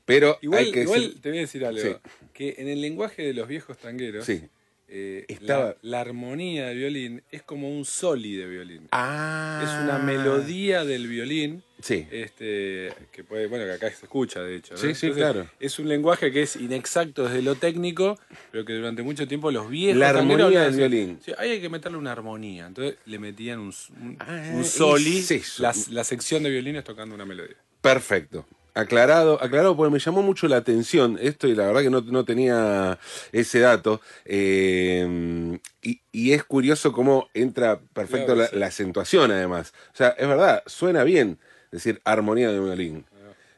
pero 0.09 0.37
Igual, 0.41 0.65
hay 0.65 0.71
que 0.71 0.81
igual 0.81 1.01
decir- 1.01 1.21
te 1.21 1.29
voy 1.29 1.37
a 1.37 1.41
decir 1.41 1.65
algo. 1.65 1.81
Sí. 1.81 1.95
Que 2.33 2.55
en 2.57 2.67
el 2.67 2.81
lenguaje 2.81 3.21
de 3.23 3.33
los 3.33 3.47
viejos 3.47 3.77
tangueros, 3.77 4.25
sí. 4.25 4.41
eh, 4.87 5.25
Estaba- 5.27 5.67
la, 5.67 5.75
la 5.83 6.01
armonía 6.01 6.67
del 6.67 6.77
violín 6.79 7.23
es 7.31 7.43
como 7.43 7.69
un 7.69 7.85
soli 7.85 8.35
de 8.35 8.47
violín. 8.47 8.87
Ah. 8.91 9.61
Es 9.63 9.69
una 9.83 9.99
melodía 9.99 10.83
del 10.83 11.07
violín. 11.07 11.63
Sí. 11.81 12.05
Este, 12.11 12.91
que 13.13 13.23
puede, 13.23 13.47
bueno, 13.47 13.63
que 13.65 13.71
acá 13.71 13.89
se 13.89 14.03
escucha, 14.05 14.41
de 14.41 14.57
hecho. 14.57 14.73
¿no? 14.73 14.79
Sí, 14.81 14.93
sí, 14.95 15.11
claro. 15.11 15.49
Es 15.61 15.79
un 15.79 15.87
lenguaje 15.87 16.29
que 16.31 16.41
es 16.41 16.57
inexacto 16.57 17.23
desde 17.25 17.41
lo 17.41 17.55
técnico, 17.55 18.19
pero 18.51 18.65
que 18.65 18.73
durante 18.73 19.01
mucho 19.01 19.27
tiempo 19.29 19.49
los 19.51 19.69
viejos. 19.69 19.97
La 19.97 20.09
armonía 20.09 20.61
del 20.63 20.75
violín. 20.75 21.19
Sí, 21.23 21.31
ahí 21.37 21.51
hay 21.51 21.61
que 21.61 21.69
meterle 21.69 21.97
una 21.97 22.11
armonía. 22.11 22.65
Entonces 22.67 22.97
le 23.05 23.17
metían 23.19 23.59
un, 23.59 23.73
un, 24.01 24.17
Ah, 24.19 24.51
un 24.55 24.65
soli, 24.65 25.19
es 25.19 25.59
la, 25.59 25.73
la 25.91 26.03
sección 26.03 26.43
de 26.43 26.49
violines 26.49 26.83
tocando 26.83 27.15
una 27.15 27.25
melodía. 27.25 27.55
Perfecto. 27.81 28.45
Aclarado, 28.73 29.41
aclarado, 29.41 29.75
porque 29.75 29.91
me 29.91 29.99
llamó 29.99 30.21
mucho 30.21 30.47
la 30.47 30.57
atención 30.57 31.17
esto 31.21 31.47
y 31.47 31.55
la 31.55 31.65
verdad 31.67 31.81
que 31.81 31.89
no, 31.89 32.01
no 32.01 32.23
tenía 32.23 32.97
ese 33.31 33.59
dato. 33.59 33.99
eh, 34.25 35.59
y, 35.81 36.01
y 36.11 36.33
es 36.33 36.43
curioso 36.43 36.91
cómo 36.91 37.29
entra 37.33 37.79
perfecto 37.79 38.27
Claro, 38.33 38.41
la, 38.41 38.47
sí. 38.47 38.55
la 38.57 38.65
acentuación 38.67 39.31
además. 39.31 39.73
O 39.93 39.97
sea, 39.97 40.09
es 40.09 40.27
verdad, 40.27 40.63
suena 40.65 41.03
bien 41.03 41.39
decir 41.71 42.01
armonía 42.03 42.51
de 42.51 42.59
un 42.59 42.65
violín. 42.65 43.05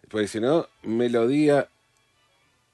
Porque 0.10 0.28
si 0.28 0.40
no, 0.40 0.68
melodía 0.84 1.70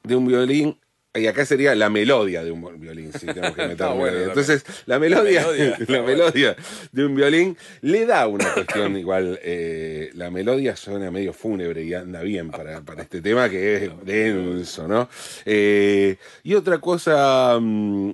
de 0.03 0.15
un 0.15 0.27
violín. 0.27 0.79
Y 1.17 1.27
acá 1.27 1.45
sería 1.45 1.73
la 1.75 1.89
melodia 1.89 2.43
de 2.43 2.51
un 2.51 2.79
violín, 2.79 3.11
si 3.13 3.25
tenemos 3.25 3.55
que 3.55 3.63
meter 3.67 3.87
bueno 3.89 4.19
también. 4.19 4.29
Entonces, 4.29 4.63
la 4.85 4.99
melodía, 4.99 5.41
La 5.41 5.47
melodía, 5.47 5.77
la 5.87 6.01
melodia 6.03 6.55
de 6.91 7.05
un 7.05 7.15
violín 7.15 7.57
le 7.81 8.05
da 8.05 8.27
una 8.27 8.53
cuestión 8.53 8.95
igual. 8.97 9.39
eh, 9.43 10.11
la 10.13 10.29
melodia 10.31 10.75
suena 10.75 11.11
medio 11.11 11.33
fúnebre 11.33 11.83
y 11.83 11.93
anda 11.93 12.21
bien 12.21 12.51
para, 12.51 12.81
para 12.81 13.03
este 13.03 13.21
tema 13.21 13.49
que 13.49 13.85
es 13.85 14.05
denso, 14.05 14.87
¿no? 14.87 15.09
Eh, 15.45 16.17
y 16.43 16.53
otra 16.53 16.79
cosa 16.79 17.57
mm, 17.59 18.11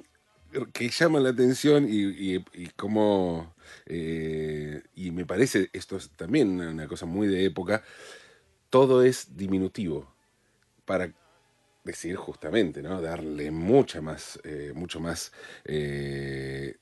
que 0.72 0.90
llama 0.90 1.20
la 1.20 1.30
atención 1.30 1.88
y, 1.90 2.36
y, 2.36 2.46
y 2.54 2.68
cómo. 2.76 3.54
eh, 3.86 4.82
y 4.96 5.12
me 5.12 5.26
parece 5.26 5.70
esto 5.74 5.98
es 5.98 6.10
también 6.12 6.60
una 6.62 6.88
cosa 6.88 7.06
muy 7.06 7.28
de 7.28 7.46
época. 7.46 7.84
Todo 8.70 9.04
es 9.04 9.36
diminutivo 9.38 10.12
para 10.86 11.12
decir 11.84 12.16
justamente, 12.16 12.82
¿no? 12.82 13.02
Darle 13.02 13.52
mucha 13.52 14.02
más, 14.02 14.40
eh, 14.44 14.72
mucho 14.74 15.00
más 15.00 15.32
eh, 15.66 16.78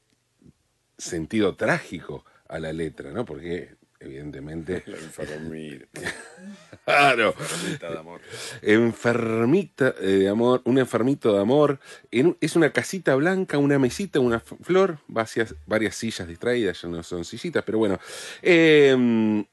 sentido 0.97 1.55
trágico 1.55 2.25
a 2.47 2.59
la 2.59 2.71
letra, 2.71 3.11
¿no? 3.11 3.25
Porque 3.25 3.75
evidentemente, 3.99 4.83
La 4.87 4.97
enfermita, 4.97 5.85
claro, 6.85 7.35
enfermita 7.39 7.91
de 7.91 7.97
amor. 7.99 8.21
enfermita 8.61 9.95
eh, 9.99 10.05
de 10.07 10.29
amor, 10.29 10.61
un 10.65 10.77
enfermito 10.77 11.33
de 11.33 11.41
amor, 11.41 11.79
en 12.11 12.37
es 12.41 12.55
una 12.55 12.71
casita 12.71 13.15
blanca, 13.15 13.57
una 13.57 13.79
mesita, 13.79 14.19
una 14.19 14.39
flor, 14.39 14.99
varias, 15.07 15.55
varias 15.65 15.95
sillas 15.95 16.27
distraídas, 16.27 16.81
ya 16.81 16.89
no 16.89 17.03
son 17.03 17.25
sillitas, 17.25 17.63
pero 17.63 17.77
bueno, 17.77 17.99
eh, 18.41 19.45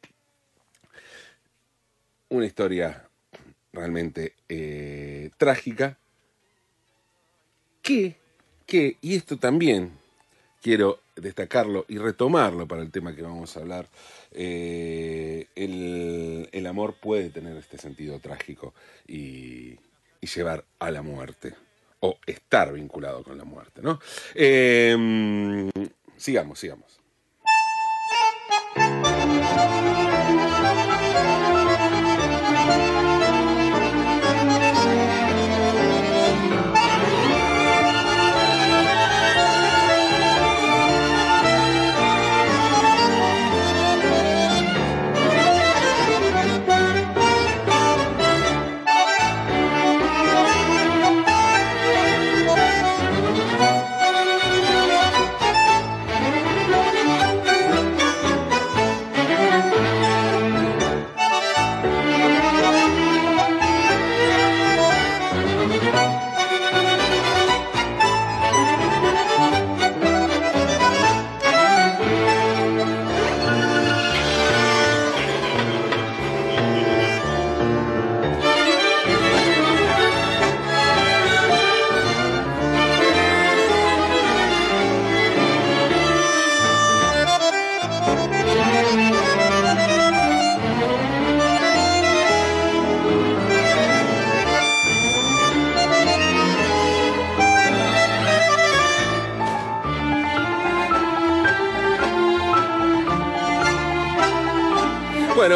una 2.30 2.46
historia 2.46 3.07
realmente 3.78 4.34
eh, 4.48 5.30
trágica 5.38 5.96
que, 7.82 8.16
que, 8.66 8.96
y 9.00 9.14
esto 9.14 9.38
también 9.38 9.92
quiero 10.60 11.00
destacarlo 11.16 11.84
y 11.88 11.98
retomarlo 11.98 12.66
para 12.66 12.82
el 12.82 12.90
tema 12.90 13.14
que 13.14 13.22
vamos 13.22 13.56
a 13.56 13.60
hablar, 13.60 13.88
eh, 14.32 15.46
el, 15.54 16.48
el 16.52 16.66
amor 16.66 16.94
puede 16.94 17.30
tener 17.30 17.56
este 17.56 17.78
sentido 17.78 18.18
trágico 18.18 18.74
y, 19.06 19.78
llevar 20.20 20.64
a 20.78 20.90
la 20.90 21.00
muerte, 21.00 21.54
o 22.00 22.18
estar 22.26 22.72
vinculado 22.72 23.24
con 23.24 23.38
la 23.38 23.44
muerte, 23.44 23.80
¿no? 23.82 23.98
Eh, 24.34 25.70
sigamos, 26.18 26.58
sigamos. 26.58 27.00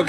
Ok, 0.02 0.08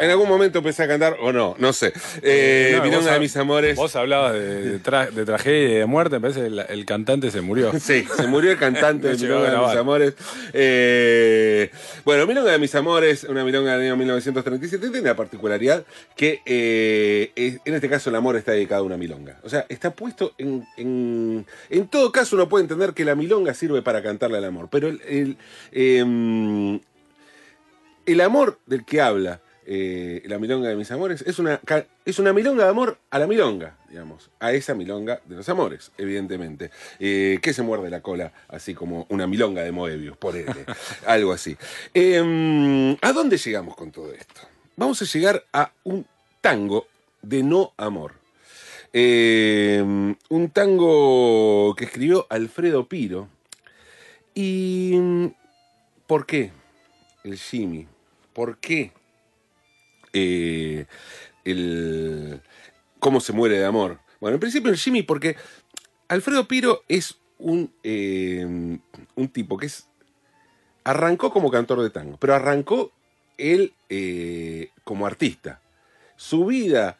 en 0.00 0.10
algún 0.10 0.28
momento 0.28 0.58
empecé 0.58 0.82
a 0.84 0.88
cantar 0.88 1.16
o 1.20 1.32
no, 1.32 1.54
no 1.58 1.72
sé. 1.72 1.92
Eh, 2.22 2.74
No, 2.76 2.82
Milonga 2.84 3.12
de 3.14 3.20
mis 3.20 3.36
amores. 3.36 3.76
Vos 3.76 3.94
hablabas 3.96 4.32
de, 4.34 4.80
tra- 4.82 5.10
de 5.10 5.24
tragedia 5.24 5.68
y 5.68 5.74
de 5.74 5.86
muerte, 5.86 6.16
me 6.16 6.20
parece 6.22 6.40
que 6.40 6.46
el, 6.46 6.58
el 6.60 6.84
cantante 6.86 7.30
se 7.30 7.40
murió. 7.40 7.72
Sí, 7.80 8.06
se 8.16 8.26
murió 8.26 8.50
el 8.52 8.58
cantante 8.58 9.08
de 9.14 9.16
Milonga 9.16 9.50
de 9.50 9.58
mis 9.66 9.76
amores. 9.76 10.14
Eh, 10.52 11.70
bueno, 12.04 12.26
Milonga 12.26 12.52
de 12.52 12.58
mis 12.58 12.74
amores, 12.74 13.24
una 13.24 13.44
milonga 13.44 13.72
del 13.76 13.82
año 13.88 13.96
1937, 13.96 14.90
tiene 14.90 15.08
la 15.08 15.16
particularidad 15.16 15.84
que 16.16 16.40
eh, 16.46 17.32
es- 17.36 17.58
en 17.64 17.74
este 17.74 17.88
caso 17.88 18.10
el 18.10 18.16
amor 18.16 18.36
está 18.36 18.52
dedicado 18.52 18.82
a 18.82 18.86
una 18.86 18.96
milonga. 18.96 19.38
O 19.42 19.48
sea, 19.48 19.66
está 19.68 19.90
puesto 19.90 20.32
en, 20.38 20.66
en. 20.76 21.46
En 21.70 21.88
todo 21.88 22.12
caso, 22.12 22.36
uno 22.36 22.48
puede 22.48 22.62
entender 22.64 22.92
que 22.94 23.04
la 23.04 23.14
milonga 23.14 23.54
sirve 23.54 23.82
para 23.82 24.02
cantarle 24.02 24.38
al 24.38 24.44
amor, 24.44 24.68
pero 24.70 24.88
el. 24.88 25.00
el, 25.08 25.36
em, 25.72 26.80
el 28.06 28.20
amor 28.20 28.58
del 28.66 28.84
que 28.84 29.00
habla 29.00 29.40
eh, 29.64 30.22
la 30.26 30.38
milonga 30.38 30.68
de 30.68 30.74
mis 30.74 30.90
amores 30.90 31.22
es 31.22 31.38
una, 31.38 31.60
es 32.04 32.18
una 32.18 32.32
milonga 32.32 32.64
de 32.64 32.70
amor 32.70 32.98
a 33.10 33.18
la 33.20 33.28
milonga, 33.28 33.76
digamos, 33.88 34.28
a 34.40 34.52
esa 34.52 34.74
milonga 34.74 35.20
de 35.24 35.36
los 35.36 35.48
amores, 35.48 35.92
evidentemente, 35.98 36.70
eh, 36.98 37.38
que 37.40 37.52
se 37.52 37.62
muerde 37.62 37.88
la 37.88 38.00
cola, 38.00 38.32
así 38.48 38.74
como 38.74 39.06
una 39.08 39.28
milonga 39.28 39.62
de 39.62 39.70
Moebius, 39.70 40.16
por 40.16 40.36
él, 40.36 40.46
algo 41.06 41.32
así. 41.32 41.56
Eh, 41.94 42.96
¿A 43.00 43.12
dónde 43.12 43.38
llegamos 43.38 43.76
con 43.76 43.92
todo 43.92 44.12
esto? 44.12 44.40
Vamos 44.76 45.00
a 45.00 45.04
llegar 45.04 45.44
a 45.52 45.72
un 45.84 46.06
tango 46.40 46.88
de 47.22 47.44
no 47.44 47.72
amor. 47.76 48.14
Eh, 48.92 49.80
un 50.28 50.50
tango 50.50 51.74
que 51.76 51.84
escribió 51.84 52.26
Alfredo 52.28 52.88
Piro. 52.88 53.28
¿Y 54.34 54.98
por 56.06 56.26
qué? 56.26 56.50
el 57.24 57.38
Jimmy. 57.38 57.86
¿Por 58.32 58.58
qué? 58.58 58.92
Eh, 60.12 60.86
el, 61.44 62.40
¿Cómo 62.98 63.20
se 63.20 63.32
muere 63.32 63.58
de 63.58 63.64
amor? 63.64 64.00
Bueno, 64.20 64.36
en 64.36 64.40
principio 64.40 64.70
el 64.70 64.78
Jimmy 64.78 65.02
porque 65.02 65.36
Alfredo 66.08 66.46
Piro 66.46 66.82
es 66.88 67.16
un, 67.38 67.72
eh, 67.82 68.44
un 69.14 69.28
tipo 69.28 69.56
que 69.56 69.66
es... 69.66 69.88
Arrancó 70.84 71.32
como 71.32 71.50
cantor 71.50 71.80
de 71.82 71.90
tango, 71.90 72.16
pero 72.18 72.34
arrancó 72.34 72.92
él 73.38 73.72
eh, 73.88 74.70
como 74.82 75.06
artista. 75.06 75.60
Su 76.16 76.46
vida 76.46 76.98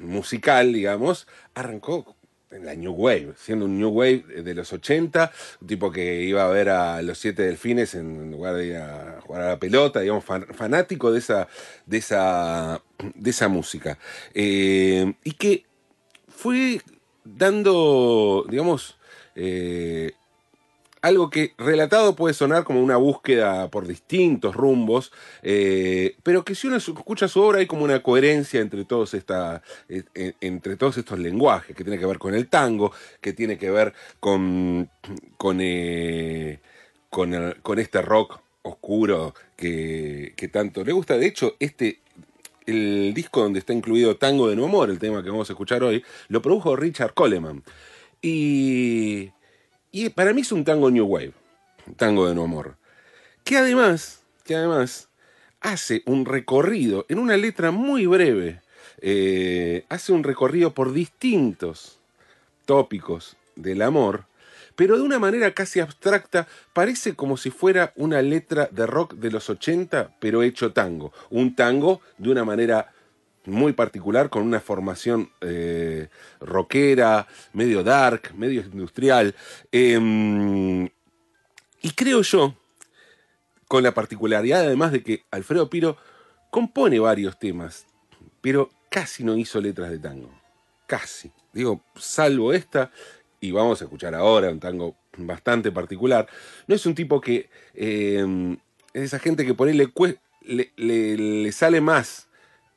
musical, 0.00 0.72
digamos, 0.72 1.26
arrancó 1.54 2.17
en 2.50 2.64
la 2.64 2.74
New 2.74 2.92
Wave, 2.92 3.34
siendo 3.36 3.64
un 3.66 3.78
New 3.78 3.90
Wave 3.90 4.42
de 4.42 4.54
los 4.54 4.72
80, 4.72 5.30
un 5.60 5.66
tipo 5.66 5.90
que 5.92 6.22
iba 6.22 6.44
a 6.44 6.48
ver 6.48 6.68
a 6.70 7.02
los 7.02 7.18
siete 7.18 7.42
delfines 7.42 7.94
en 7.94 8.30
lugar 8.30 8.54
de 8.54 8.66
ir 8.66 8.76
a 8.76 9.20
jugar 9.20 9.42
a 9.42 9.48
la 9.50 9.58
pelota, 9.58 10.00
digamos, 10.00 10.24
fan- 10.24 10.46
fanático 10.54 11.12
de 11.12 11.18
esa, 11.18 11.48
de 11.86 11.98
esa, 11.98 12.82
de 13.14 13.30
esa 13.30 13.48
música. 13.48 13.98
Eh, 14.34 15.12
y 15.24 15.32
que 15.32 15.64
fue 16.28 16.80
dando, 17.24 18.46
digamos, 18.48 18.98
eh, 19.34 20.12
algo 21.02 21.30
que 21.30 21.54
relatado 21.58 22.14
puede 22.16 22.34
sonar 22.34 22.64
como 22.64 22.82
una 22.82 22.96
búsqueda 22.96 23.68
por 23.70 23.86
distintos 23.86 24.54
rumbos, 24.54 25.12
eh, 25.42 26.16
pero 26.22 26.44
que 26.44 26.54
si 26.54 26.66
uno 26.66 26.76
escucha 26.76 27.28
su 27.28 27.40
obra 27.40 27.58
hay 27.60 27.66
como 27.66 27.84
una 27.84 28.02
coherencia 28.02 28.60
entre 28.60 28.84
todos, 28.84 29.14
esta, 29.14 29.62
eh, 29.88 30.32
entre 30.40 30.76
todos 30.76 30.98
estos 30.98 31.18
lenguajes, 31.18 31.76
que 31.76 31.84
tiene 31.84 31.98
que 31.98 32.06
ver 32.06 32.18
con 32.18 32.34
el 32.34 32.48
tango, 32.48 32.92
que 33.20 33.32
tiene 33.32 33.58
que 33.58 33.70
ver 33.70 33.94
con, 34.20 34.90
con, 35.36 35.58
eh, 35.60 36.60
con, 37.10 37.34
el- 37.34 37.56
con 37.62 37.78
este 37.78 38.02
rock 38.02 38.40
oscuro 38.62 39.34
que, 39.56 40.34
que 40.36 40.48
tanto 40.48 40.84
le 40.84 40.92
gusta. 40.92 41.16
De 41.16 41.26
hecho, 41.26 41.54
este 41.58 42.00
el 42.66 43.14
disco 43.14 43.40
donde 43.42 43.60
está 43.60 43.72
incluido 43.72 44.16
Tango 44.16 44.48
de 44.50 44.54
No 44.56 44.66
Amor, 44.66 44.90
el 44.90 44.98
tema 44.98 45.22
que 45.22 45.30
vamos 45.30 45.48
a 45.48 45.54
escuchar 45.54 45.82
hoy, 45.82 46.04
lo 46.28 46.42
produjo 46.42 46.76
Richard 46.76 47.14
Coleman. 47.14 47.62
Y, 48.20 49.30
y 50.04 50.10
para 50.10 50.32
mí 50.32 50.42
es 50.42 50.52
un 50.52 50.64
tango 50.64 50.90
New 50.90 51.06
Wave, 51.06 51.32
un 51.86 51.94
tango 51.94 52.28
de 52.28 52.34
no 52.34 52.44
amor. 52.44 52.76
Que 53.42 53.56
además, 53.56 54.22
que 54.44 54.54
además 54.54 55.08
hace 55.60 56.02
un 56.06 56.24
recorrido 56.24 57.04
en 57.08 57.18
una 57.18 57.36
letra 57.36 57.70
muy 57.70 58.06
breve. 58.06 58.60
eh, 59.00 59.84
hace 59.88 60.12
un 60.12 60.24
recorrido 60.24 60.74
por 60.74 60.92
distintos 60.92 61.98
tópicos 62.64 63.36
del 63.54 63.82
amor, 63.82 64.24
pero 64.74 64.96
de 64.96 65.02
una 65.02 65.18
manera 65.18 65.54
casi 65.54 65.80
abstracta, 65.80 66.46
parece 66.72 67.14
como 67.14 67.36
si 67.36 67.50
fuera 67.50 67.92
una 67.96 68.22
letra 68.22 68.68
de 68.70 68.86
rock 68.86 69.14
de 69.14 69.30
los 69.30 69.50
80, 69.50 70.16
pero 70.20 70.42
hecho 70.42 70.72
tango. 70.72 71.12
Un 71.30 71.56
tango 71.56 72.00
de 72.18 72.30
una 72.30 72.44
manera 72.44 72.92
muy 73.48 73.72
particular, 73.72 74.30
con 74.30 74.42
una 74.42 74.60
formación 74.60 75.30
eh, 75.40 76.08
rockera, 76.40 77.26
medio 77.52 77.82
dark, 77.82 78.32
medio 78.36 78.60
industrial. 78.62 79.34
Em, 79.72 80.84
y 81.82 81.90
creo 81.94 82.22
yo, 82.22 82.54
con 83.66 83.82
la 83.82 83.92
particularidad 83.92 84.60
además 84.64 84.92
de 84.92 85.02
que 85.02 85.24
Alfredo 85.30 85.68
Piro 85.70 85.96
compone 86.50 86.98
varios 86.98 87.38
temas, 87.38 87.86
pero 88.40 88.70
casi 88.90 89.24
no 89.24 89.36
hizo 89.36 89.60
letras 89.60 89.90
de 89.90 89.98
tango. 89.98 90.30
Casi. 90.86 91.30
Digo, 91.52 91.82
salvo 91.96 92.52
esta, 92.52 92.90
y 93.40 93.50
vamos 93.50 93.80
a 93.80 93.84
escuchar 93.84 94.14
ahora 94.14 94.50
un 94.50 94.58
tango 94.60 94.96
bastante 95.18 95.70
particular. 95.70 96.26
No 96.66 96.74
es 96.74 96.86
un 96.86 96.94
tipo 96.94 97.20
que. 97.20 97.50
eh, 97.74 98.56
es 98.94 99.02
esa 99.02 99.18
gente 99.18 99.44
que 99.44 99.52
por 99.54 99.68
ahí 99.68 99.74
le, 99.74 99.92
le- 100.76 101.16
le 101.18 101.52
sale 101.52 101.80
más 101.82 102.27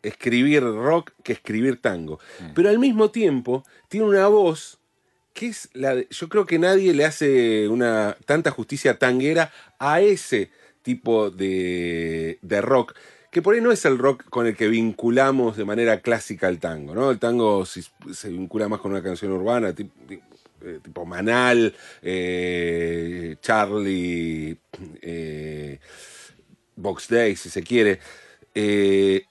escribir 0.04 0.64
rock 0.64 1.12
que 1.24 1.34
escribir 1.34 1.82
tango. 1.82 2.20
Pero 2.56 2.70
al 2.70 2.80
mismo 2.80 3.12
tiempo 3.12 3.64
tiene 3.88 4.06
una 4.08 4.28
voz 4.28 4.80
que 5.34 5.48
es 5.48 5.70
la 5.74 5.96
de- 5.96 6.08
yo 6.10 6.28
creo 6.28 6.46
que 6.46 6.60
nadie 6.60 6.94
le 6.94 7.06
hace 7.06 7.68
una 7.70 8.18
tanta 8.26 8.52
justicia 8.52 8.98
tanguera 9.00 9.52
a 9.80 10.02
ese 10.02 10.50
tipo 10.82 11.30
de, 11.32 12.38
de 12.42 12.62
rock 12.62 12.96
que 13.32 13.42
por 13.42 13.54
ahí 13.56 13.62
no 13.62 13.72
es 13.72 13.86
el 13.86 13.98
rock 13.98 14.26
con 14.30 14.46
el 14.46 14.58
que 14.58 14.68
vinculamos 14.68 15.56
de 15.56 15.64
manera 15.64 16.02
clásica 16.02 16.48
al 16.48 16.60
tango, 16.60 16.94
¿no? 16.94 17.12
El 17.12 17.18
tango 17.20 17.66
se 17.66 18.30
vincula 18.30 18.68
más 18.68 18.82
con 18.82 18.92
una 18.92 19.02
canción 19.02 19.32
urbana, 19.32 19.74
tipo, 19.74 19.94
tipo 20.84 21.06
Manal, 21.06 21.74
eh, 22.02 23.38
Charlie, 23.42 24.58
eh, 25.02 25.80
Box 26.76 27.08
Day, 27.08 27.36
si 27.38 27.50
se 27.50 27.64
quiere. 27.64 28.00
Eh, 28.54 29.24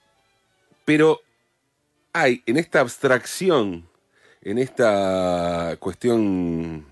pero 0.91 1.21
hay 2.11 2.43
en 2.45 2.57
esta 2.57 2.81
abstracción, 2.81 3.87
en 4.41 4.57
esta 4.57 5.77
cuestión 5.79 6.85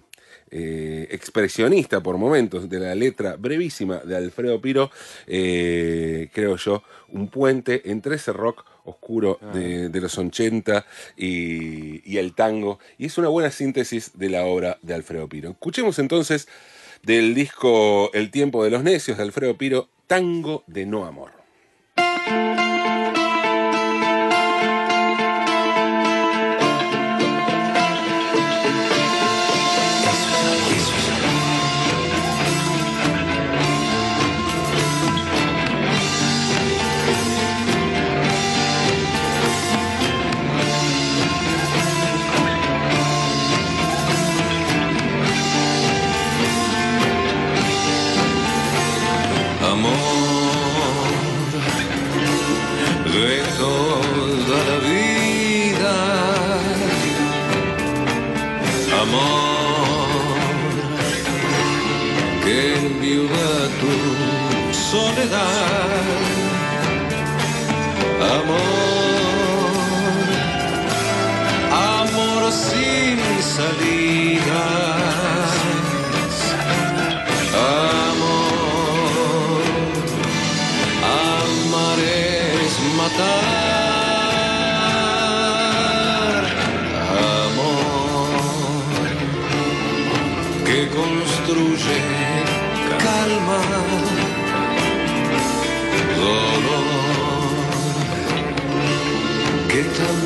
eh, 0.49 1.05
expresionista 1.12 2.01
por 2.01 2.17
momentos 2.17 2.69
de 2.69 2.79
la 2.79 2.95
letra 2.95 3.35
brevísima 3.35 3.97
de 3.97 4.15
Alfredo 4.15 4.62
Piro, 4.62 4.89
eh, 5.27 6.29
creo 6.33 6.55
yo, 6.55 6.81
un 7.09 7.27
puente 7.27 7.91
entre 7.91 8.15
ese 8.15 8.31
rock 8.31 8.63
oscuro 8.85 9.38
de, 9.51 9.89
de 9.89 9.99
los 9.99 10.17
80 10.17 10.85
y, 11.17 12.09
y 12.09 12.19
el 12.19 12.33
tango, 12.35 12.79
y 12.97 13.07
es 13.07 13.17
una 13.17 13.27
buena 13.27 13.51
síntesis 13.51 14.17
de 14.17 14.29
la 14.29 14.45
obra 14.45 14.77
de 14.81 14.93
Alfredo 14.93 15.27
Piro. 15.27 15.49
Escuchemos 15.49 15.99
entonces 15.99 16.47
del 17.03 17.35
disco 17.35 18.12
El 18.13 18.31
tiempo 18.31 18.63
de 18.63 18.69
los 18.69 18.81
necios 18.81 19.17
de 19.17 19.23
Alfredo 19.23 19.57
Piro, 19.57 19.89
Tango 20.07 20.63
de 20.67 20.85
no 20.85 21.05
amor. 21.05 21.31
amor 21.31 21.38
enviuda 63.30 63.70
tu 63.80 64.74
soledad. 64.74 65.89
Amor, 68.22 68.60
amor 71.72 72.52
sin 72.52 73.20
salida. 73.42 73.88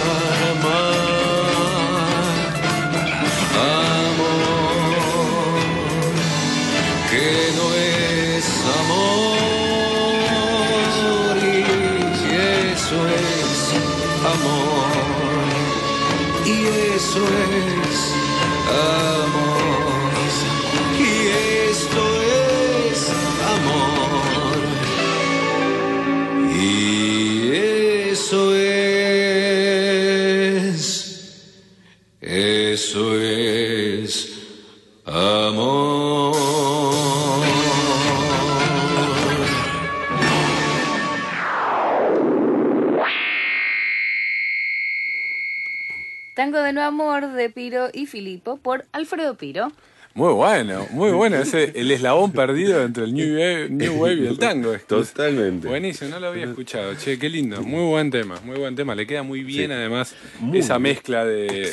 De 47.46 47.50
Piro 47.50 47.88
y 47.92 48.06
Filipo 48.06 48.56
por 48.56 48.86
Alfredo 48.92 49.36
Piro. 49.36 49.70
Muy 50.14 50.32
bueno, 50.32 50.86
muy 50.92 51.10
bueno. 51.10 51.36
Ese, 51.36 51.72
el 51.74 51.90
eslabón 51.90 52.32
perdido 52.32 52.82
entre 52.82 53.04
el 53.04 53.12
New 53.12 53.34
Wave, 53.34 53.68
New 53.68 54.00
Wave 54.00 54.14
y 54.14 54.26
el 54.26 54.38
tango. 54.38 54.74
Totalmente. 54.86 55.68
Buenísimo, 55.68 56.08
no 56.10 56.20
lo 56.20 56.28
había 56.28 56.44
escuchado. 56.46 56.94
Che, 56.94 57.18
qué 57.18 57.28
lindo. 57.28 57.60
Muy 57.62 57.84
buen 57.84 58.10
tema, 58.10 58.40
muy 58.42 58.56
buen 58.58 58.74
tema. 58.74 58.94
Le 58.94 59.06
queda 59.06 59.22
muy 59.22 59.42
bien 59.44 59.68
Sí. 59.68 59.72
además 59.74 60.14
Muy 60.40 60.58
esa 60.60 60.78
bien. 60.78 60.82
mezcla 60.94 61.24
de, 61.26 61.70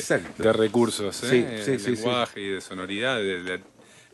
recursos, 0.52 1.22
¿eh? 1.24 1.26
Sí, 1.30 1.40
de 1.42 1.64
sí, 1.64 1.78
sí, 1.78 1.96
sí. 1.96 2.02
lenguaje 2.02 2.40
y 2.42 2.48
de 2.48 2.60
sonoridad. 2.60 3.16
de 3.18 3.60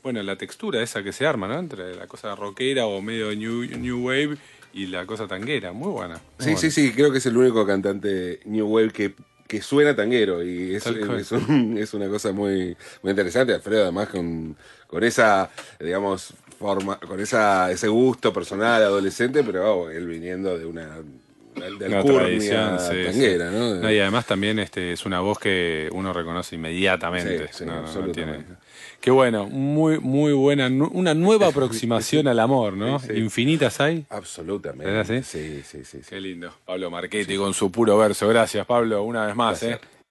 bueno, 0.02 0.22
la 0.22 0.36
textura 0.36 0.80
esa 0.82 1.02
que 1.02 1.12
se 1.12 1.26
arma, 1.26 1.46
¿no? 1.48 1.58
Entre 1.58 1.94
la 1.96 2.06
cosa 2.06 2.34
rockera 2.36 2.86
o 2.86 3.02
medio 3.02 3.34
new, 3.34 3.64
new 3.78 4.06
Wave 4.06 4.36
y 4.72 4.86
la 4.86 5.04
cosa 5.06 5.26
tanguera. 5.26 5.72
Muy 5.72 5.90
buena. 5.90 6.14
muy 6.14 6.22
Sí, 6.38 6.44
buena. 6.52 6.58
sí, 6.58 6.70
sí, 6.70 6.92
creo 6.92 7.10
que 7.10 7.18
es 7.18 7.26
el 7.26 7.36
único 7.36 7.66
cantante 7.66 8.38
New 8.44 8.66
Wave 8.68 8.90
que, 8.92 9.12
que 9.50 9.60
suena 9.62 9.96
tanguero 9.96 10.44
y 10.44 10.76
es, 10.76 10.86
es, 10.86 11.32
un- 11.32 11.76
es 11.78 11.92
una 11.92 12.06
cosa 12.08 12.30
muy, 12.30 12.76
muy 13.02 13.10
interesante. 13.10 13.52
Alfredo, 13.52 13.82
además, 13.82 14.08
con, 14.08 14.56
con 14.86 15.02
esa, 15.02 15.50
digamos, 15.80 16.34
forma, 16.56 17.00
con 17.00 17.18
esa, 17.18 17.68
ese 17.72 17.88
gusto 17.88 18.32
personal 18.32 18.80
adolescente, 18.80 19.42
pero 19.42 19.74
oh, 19.74 19.90
él 19.90 20.06
viniendo 20.06 20.56
de 20.56 20.66
una, 20.66 20.98
de 21.56 21.86
Una 21.88 22.04
tradición, 22.04 22.78
sí, 22.78 23.04
tanguera, 23.06 23.50
sí. 23.50 23.56
¿no? 23.58 23.74
No, 23.74 23.90
y 23.90 23.98
además 23.98 24.24
también 24.24 24.60
este, 24.60 24.92
es 24.92 25.04
una 25.04 25.18
voz 25.18 25.40
que 25.40 25.88
uno 25.92 26.12
reconoce 26.12 26.54
inmediatamente. 26.54 27.48
Sí, 27.52 27.64
No, 27.64 27.82
no, 27.82 28.12
tiene- 28.12 28.44
Qué 29.00 29.10
bueno, 29.10 29.46
muy, 29.46 29.98
muy 29.98 30.32
buena, 30.32 30.66
una 30.66 31.14
nueva 31.14 31.46
aproximación 31.48 32.28
al 32.28 32.38
amor, 32.38 32.74
¿no? 32.74 32.98
Sí, 32.98 33.08
sí. 33.08 33.12
Infinitas 33.14 33.80
hay. 33.80 34.04
Absolutamente. 34.10 35.00
¿Es 35.00 35.10
así? 35.10 35.22
Sí, 35.22 35.62
sí, 35.64 35.84
sí. 35.84 35.98
sí. 36.02 36.06
Qué 36.08 36.20
lindo. 36.20 36.52
Pablo 36.66 36.90
Marchetti 36.90 37.36
con 37.36 37.54
su 37.54 37.72
puro 37.72 37.96
verso. 37.96 38.28
Gracias, 38.28 38.66
Pablo, 38.66 39.02
una 39.02 39.26
vez 39.26 39.34
más. 39.34 39.62
Gracias. 39.62 39.82
¿eh? 39.82 39.90